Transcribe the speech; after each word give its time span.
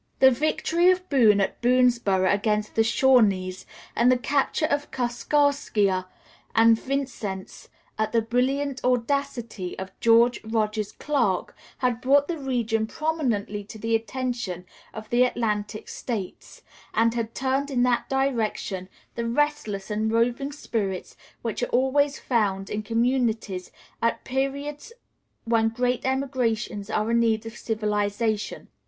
The 0.17 0.31
victory 0.31 0.89
of 0.89 1.07
Boone 1.09 1.39
at 1.39 1.61
Boonesboro' 1.61 2.33
against 2.33 2.73
the 2.73 2.83
Shawnees, 2.83 3.67
and 3.95 4.11
the 4.11 4.17
capture 4.17 4.65
of 4.65 4.89
Kaskaskia 4.89 6.07
and 6.55 6.79
Vincennes 6.81 7.69
by 7.99 8.07
the 8.07 8.23
brilliant 8.23 8.83
audacity 8.83 9.77
of 9.77 9.91
George 9.99 10.43
Rogers 10.43 10.91
Clark, 10.93 11.55
had 11.77 12.01
brought 12.01 12.27
the 12.27 12.39
region 12.39 12.87
prominently 12.87 13.63
to 13.65 13.77
the 13.77 13.95
attention 13.95 14.65
of 14.91 15.07
the 15.11 15.21
Atlantic 15.23 15.87
States, 15.87 16.63
and 16.95 17.13
had 17.13 17.35
turned 17.35 17.69
in 17.69 17.83
that 17.83 18.09
direction 18.09 18.89
the 19.13 19.27
restless 19.27 19.91
and 19.91 20.11
roving 20.11 20.51
spirits 20.51 21.15
which 21.43 21.61
are 21.61 21.67
always 21.67 22.17
found 22.17 22.71
in 22.71 22.81
communities 22.81 23.71
at 24.01 24.23
periods 24.23 24.93
when 25.45 25.69
great 25.69 26.03
emigrations 26.07 26.89
are 26.89 27.11
a 27.11 27.13
need 27.13 27.45
of 27.45 27.55
civilization. 27.55 28.67